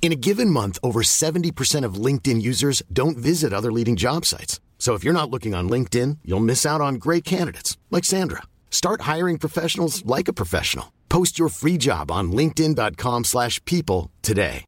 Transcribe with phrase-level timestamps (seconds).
[0.00, 4.60] In a given month, over 70% of LinkedIn users don't visit other leading job sites.
[4.78, 8.44] So if you're not looking on LinkedIn, you'll miss out on great candidates like Sandra.
[8.70, 10.86] Start hiring professionals like a professional.
[11.08, 14.64] Post your free job on linkedin.com/people today.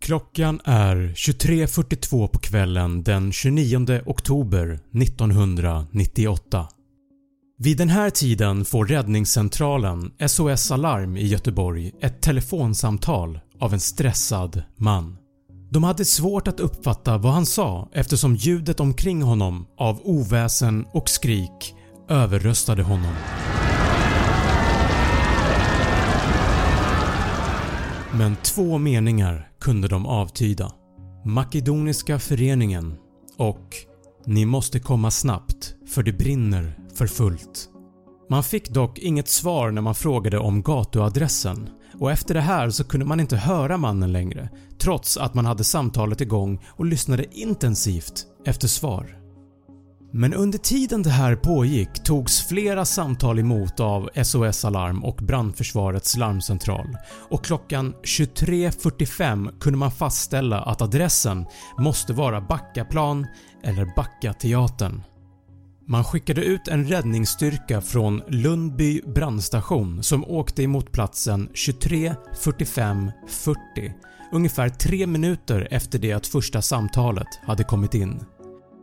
[0.00, 6.68] Klockan är 23.42 på kvällen den 29 oktober 1998.
[7.62, 14.62] Vid den här tiden får räddningscentralen SOS Alarm i Göteborg ett telefonsamtal av en stressad
[14.76, 15.16] man.
[15.70, 21.08] De hade svårt att uppfatta vad han sa eftersom ljudet omkring honom av oväsen och
[21.08, 21.74] skrik
[22.08, 23.14] överröstade honom.
[28.12, 30.72] Men två meningar kunde de avtyda.
[31.24, 32.94] Makedoniska föreningen
[33.38, 33.74] och
[34.26, 37.68] “Ni måste komma snabbt för det brinner för fullt”.
[38.30, 42.84] Man fick dock inget svar när man frågade om gatuadressen och efter det här så
[42.84, 48.26] kunde man inte höra mannen längre trots att man hade samtalet igång och lyssnade intensivt
[48.46, 49.16] efter svar.
[50.12, 56.16] Men under tiden det här pågick togs flera samtal emot av SOS Alarm och brandförsvarets
[56.16, 56.96] larmcentral
[57.30, 61.46] och klockan 23.45 kunde man fastställa att adressen
[61.78, 63.26] måste vara Backaplan
[63.62, 65.02] eller Backateatern.
[65.90, 73.56] Man skickade ut en räddningsstyrka från Lundby brandstation som åkte emot platsen 23.45.40
[74.32, 78.20] ungefär 3 minuter efter det att första samtalet hade kommit in.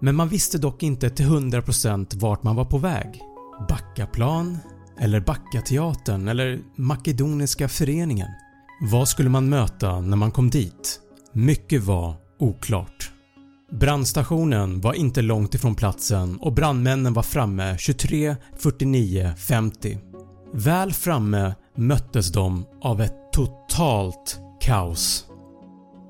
[0.00, 3.20] Men man visste dock inte till 100% vart man var på väg.
[3.68, 4.58] Backaplan?
[4.98, 6.28] Eller Backateatern?
[6.28, 8.28] Eller Makedoniska föreningen?
[8.90, 11.00] Vad skulle man möta när man kom dit?
[11.32, 13.12] Mycket var oklart.
[13.72, 19.98] Brandstationen var inte långt ifrån platsen och brandmännen var framme 23.49.50.
[20.52, 25.26] Väl framme möttes de av ett totalt kaos.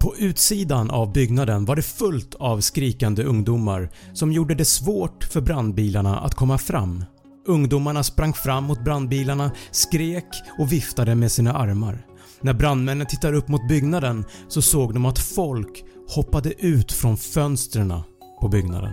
[0.00, 5.40] På utsidan av byggnaden var det fullt av skrikande ungdomar som gjorde det svårt för
[5.40, 7.04] brandbilarna att komma fram.
[7.46, 11.98] Ungdomarna sprang fram mot brandbilarna, skrek och viftade med sina armar.
[12.40, 17.94] När brandmännen tittade upp mot byggnaden så såg de att folk hoppade ut från fönstren
[18.40, 18.92] på byggnaden.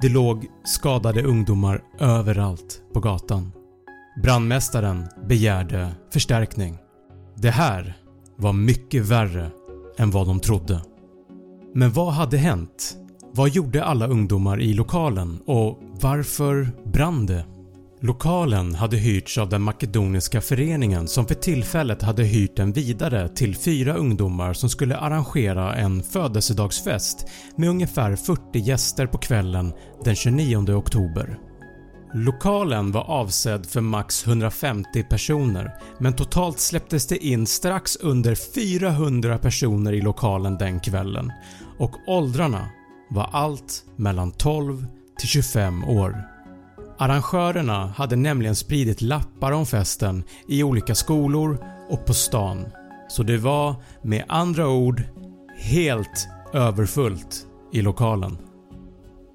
[0.00, 3.52] Det låg skadade ungdomar överallt på gatan.
[4.22, 6.78] Brandmästaren begärde förstärkning.
[7.36, 7.96] Det här
[8.36, 9.50] var mycket värre
[9.98, 10.80] än vad de trodde.
[11.74, 12.96] Men vad hade hänt?
[13.32, 17.44] Vad gjorde alla ungdomar i lokalen och varför brann det?
[18.00, 23.56] Lokalen hade hyrts av den makedoniska föreningen som för tillfället hade hyrt den vidare till
[23.56, 27.26] fyra ungdomar som skulle arrangera en födelsedagsfest
[27.56, 29.72] med ungefär 40 gäster på kvällen
[30.04, 31.38] den 29 oktober.
[32.14, 39.38] Lokalen var avsedd för max 150 personer men totalt släpptes det in strax under 400
[39.38, 41.32] personer i lokalen den kvällen
[41.78, 42.68] och åldrarna
[43.10, 44.86] var allt mellan 12
[45.18, 46.37] till 25 år.
[46.98, 51.58] Arrangörerna hade nämligen spridit lappar om festen i olika skolor
[51.88, 52.66] och på stan
[53.08, 55.02] så det var med andra ord
[55.58, 58.38] helt överfullt i lokalen.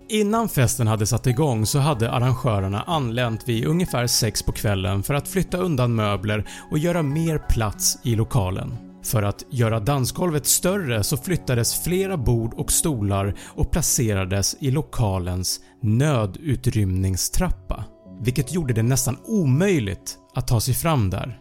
[0.09, 5.13] Innan festen hade satt igång så hade arrangörerna anlänt vid ungefär 6 på kvällen för
[5.13, 8.92] att flytta undan möbler och göra mer plats i lokalen.
[9.03, 15.59] För att göra dansgolvet större så flyttades flera bord och stolar och placerades i lokalens
[15.81, 17.85] nödutrymningstrappa
[18.21, 21.39] vilket gjorde det nästan omöjligt att ta sig fram där.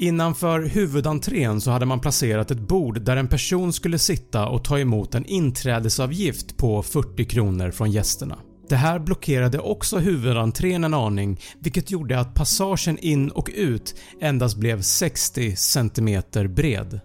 [0.00, 4.78] Innanför huvudentrén så hade man placerat ett bord där en person skulle sitta och ta
[4.78, 8.38] emot en inträdesavgift på 40 kronor från gästerna.
[8.72, 14.56] Det här blockerade också huvudentrén en aning vilket gjorde att passagen in och ut endast
[14.56, 16.22] blev 60 cm
[16.54, 17.00] bred.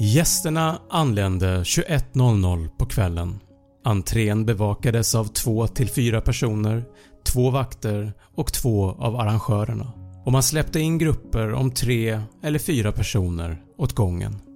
[0.00, 3.40] Gästerna anlände 21.00 på kvällen.
[3.84, 6.84] Entrén bevakades av 2-4 personer,
[7.24, 9.92] två vakter och två av arrangörerna
[10.24, 14.49] och man släppte in grupper om 3 eller 4 personer åt gången.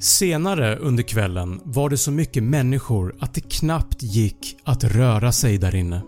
[0.00, 5.58] Senare under kvällen var det så mycket människor att det knappt gick att röra sig
[5.58, 6.02] där inne.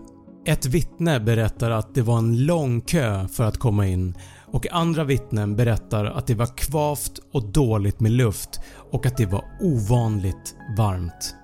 [0.45, 4.15] Ett vittne berättar att det var en lång kö för att komma in
[4.45, 8.59] och andra vittnen berättar att det var kvavt och dåligt med luft
[8.91, 11.35] och att det var ovanligt varmt.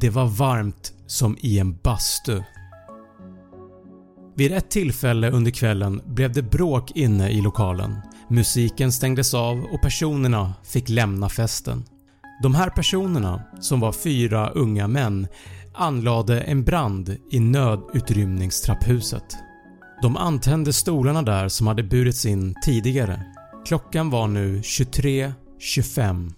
[0.00, 2.42] Det var varmt som i en bastu.
[4.36, 7.96] Vid ett tillfälle under kvällen blev det bråk inne i lokalen.
[8.32, 11.84] Musiken stängdes av och personerna fick lämna festen.
[12.42, 15.26] De här personerna, som var fyra unga män,
[15.74, 19.36] anlade en brand i nödutrymningstrapphuset.
[20.02, 23.22] De antände stolarna där som hade burits in tidigare.
[23.66, 26.32] Klockan var nu 23.25.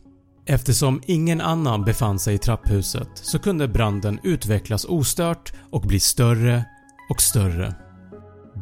[0.47, 6.65] Eftersom ingen annan befann sig i trapphuset så kunde branden utvecklas ostört och bli större
[7.11, 7.75] och större.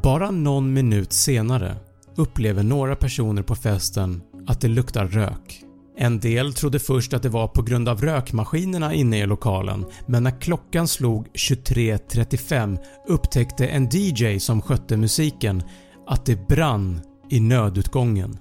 [0.03, 1.77] Bara någon minut senare
[2.21, 5.65] upplever några personer på festen att det luktar rök.
[5.97, 10.23] En del trodde först att det var på grund av rökmaskinerna inne i lokalen men
[10.23, 12.79] när klockan slog 23.35
[13.09, 15.63] upptäckte en DJ som skötte musiken
[16.07, 17.01] att det brann
[17.31, 18.39] i nödutgången.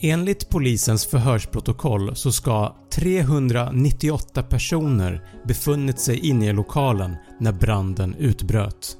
[0.00, 8.96] Enligt polisens förhörsprotokoll så ska 398 personer befunnit sig inne i lokalen när branden utbröt.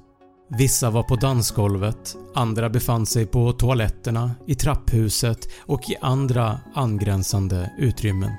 [0.50, 7.72] Vissa var på dansgolvet, andra befann sig på toaletterna, i trapphuset och i andra angränsande
[7.78, 8.32] utrymmen.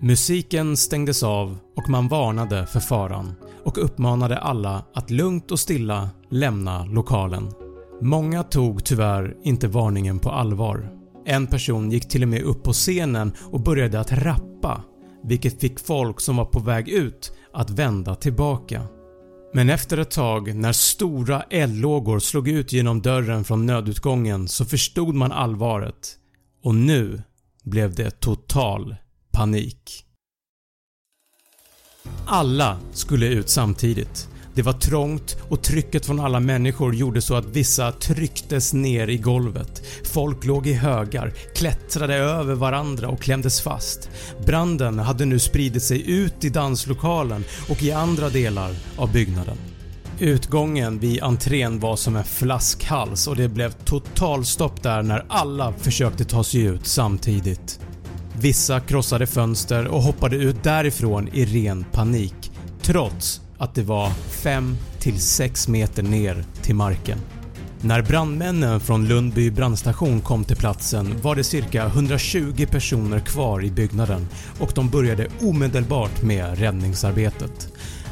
[0.00, 3.34] Musiken stängdes av och man varnade för faran
[3.64, 7.52] och uppmanade alla att lugnt och stilla lämna lokalen.
[8.00, 10.90] Många tog tyvärr inte varningen på allvar.
[11.26, 14.82] En person gick till och med upp på scenen och började att rappa
[15.24, 18.82] vilket fick folk som var på väg ut att vända tillbaka.
[19.54, 25.14] Men efter ett tag när stora eldlågor slog ut genom dörren från nödutgången så förstod
[25.14, 26.18] man allvaret
[26.62, 27.22] och nu
[27.64, 28.96] blev det total
[29.30, 30.04] panik.
[32.26, 34.31] Alla skulle ut samtidigt.
[34.54, 39.16] Det var trångt och trycket från alla människor gjorde så att vissa trycktes ner i
[39.16, 39.82] golvet.
[40.04, 44.10] Folk låg i högar, klättrade över varandra och klämdes fast.
[44.46, 49.56] Branden hade nu spridit sig ut i danslokalen och i andra delar av byggnaden.
[50.18, 56.24] Utgången vid entrén var som en flaskhals och det blev totalstopp där när alla försökte
[56.24, 57.80] ta sig ut samtidigt.
[58.40, 62.52] Vissa krossade fönster och hoppade ut därifrån i ren panik
[62.82, 67.18] trots att det var 5-6 meter ner till marken.
[67.80, 73.70] När brandmännen från Lundby brandstation kom till platsen var det cirka 120 personer kvar i
[73.70, 74.28] byggnaden
[74.60, 77.68] och de började omedelbart med räddningsarbetet.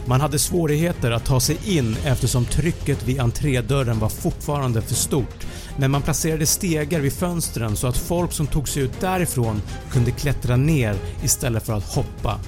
[0.06, 5.46] Man hade svårigheter att ta sig in eftersom trycket vid entrédörren var fortfarande för stort
[5.78, 9.62] men man placerade stegar vid fönstren så att folk som tog sig ut därifrån
[9.92, 12.40] kunde klättra ner istället för att hoppa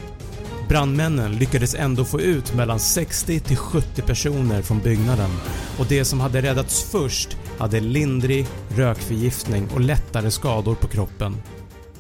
[0.69, 5.31] Brandmännen lyckades ändå få ut mellan 60-70 personer från byggnaden
[5.79, 11.37] och de som hade räddats först hade lindrig rökförgiftning och lättare skador på kroppen.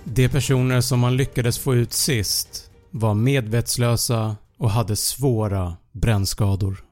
[0.04, 6.84] De personer som man lyckades få ut sist var medvetslösa och hade svåra brännskador.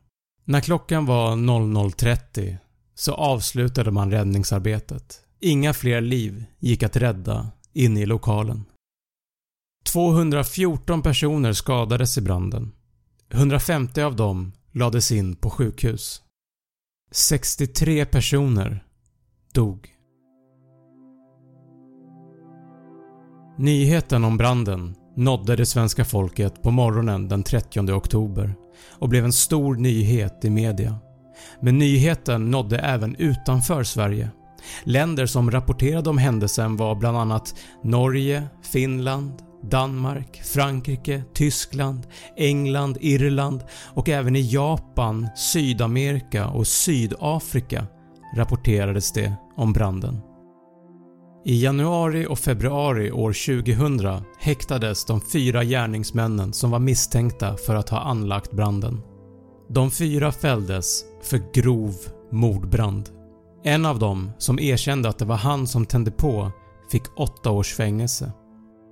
[0.44, 2.56] När klockan var 00.30
[2.94, 5.20] så avslutade man räddningsarbetet.
[5.40, 8.64] Inga fler liv gick att rädda inne i lokalen.
[9.92, 12.72] 214 personer skadades i branden.
[13.32, 16.22] 150 av dem lades in på sjukhus.
[17.12, 18.84] 63 personer
[19.54, 19.88] dog.
[23.58, 28.54] Nyheten om branden nådde det svenska folket på morgonen den 30 oktober
[28.98, 30.98] och blev en stor nyhet i media.
[31.60, 34.30] Men nyheten nådde även utanför Sverige.
[34.84, 43.64] Länder som rapporterade om händelsen var bland annat Norge, Finland, Danmark, Frankrike, Tyskland, England, Irland
[43.94, 47.86] och även i Japan, Sydamerika och Sydafrika
[48.36, 50.20] rapporterades det om branden.
[51.44, 57.88] I januari och februari år 2000 häktades de fyra gärningsmännen som var misstänkta för att
[57.88, 59.00] ha anlagt branden.
[59.68, 61.94] De fyra fälldes för grov
[62.30, 63.08] mordbrand.
[63.64, 66.52] En av dem, som erkände att det var han som tände på,
[66.92, 68.32] fick 8 års fängelse.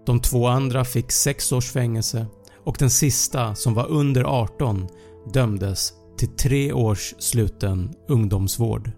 [0.08, 2.26] De två andra fick 6 års fängelse
[2.64, 4.88] och den sista som var under 18
[5.32, 8.90] dömdes till 3 års sluten ungdomsvård.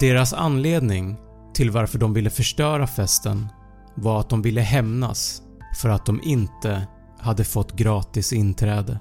[0.00, 1.16] Deras anledning
[1.54, 3.46] till varför de ville förstöra festen
[3.94, 5.42] var att de ville hämnas
[5.76, 6.86] för att de inte
[7.18, 9.00] hade fått gratis inträde.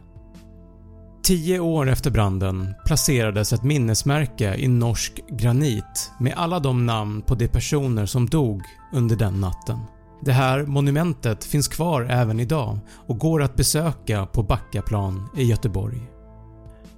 [1.24, 7.36] Tio år efter branden placerades ett minnesmärke i norsk granit med alla de namn på
[7.36, 8.62] de personer som dog
[8.94, 9.80] under den natten.
[10.22, 16.02] Det här monumentet finns kvar även idag och går att besöka på Backaplan i Göteborg.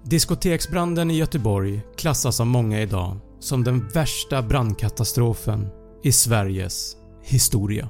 [0.03, 5.67] Diskoteksbranden i Göteborg klassas av många idag som den värsta brandkatastrofen
[6.03, 7.89] i Sveriges historia.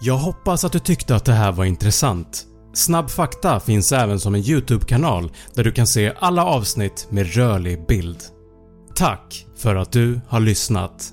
[0.00, 2.46] Jag hoppas att du tyckte att det här var intressant.
[2.74, 7.86] Snabb fakta finns även som en YouTube-kanal där du kan se alla avsnitt med rörlig
[7.86, 8.18] bild.
[8.94, 11.12] Tack för att du har lyssnat.